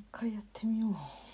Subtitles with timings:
[0.00, 1.29] 1回やってみよう。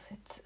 [0.00, 0.42] 一小節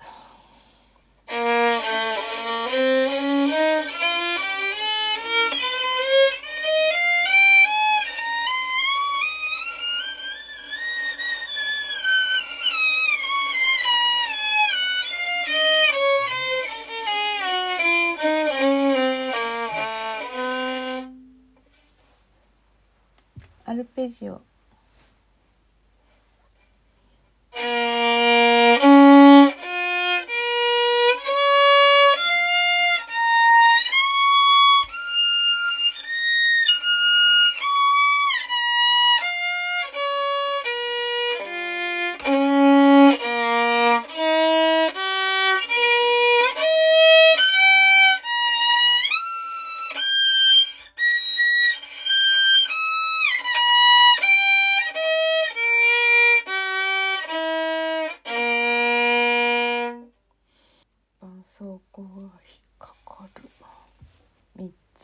[23.66, 24.42] アルペジオ。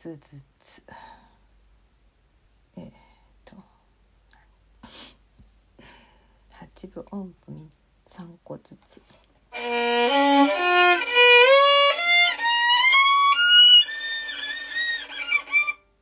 [0.00, 0.83] つずつ。
[2.75, 2.91] えー、
[3.44, 3.55] と。
[6.50, 7.53] 8分音符
[8.09, 9.03] 3個ずつ。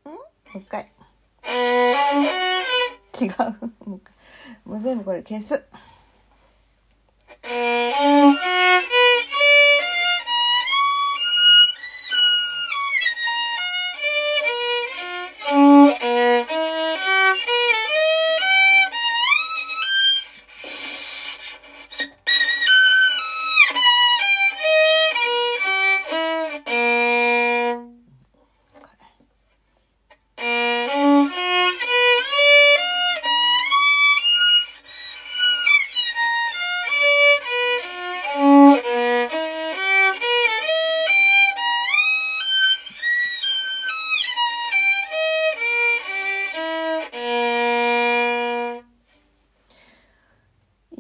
[0.04, 0.12] も
[0.54, 0.92] う一回。
[3.20, 3.90] 違う。
[4.64, 5.67] もう全部これ消す。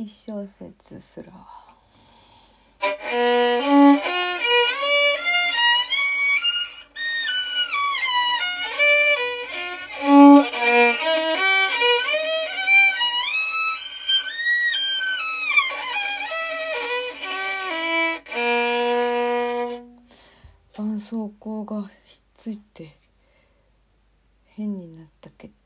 [0.00, 1.32] 一小節すら
[20.74, 22.96] 絆創膏がひっついて
[24.46, 25.57] 変になったけど。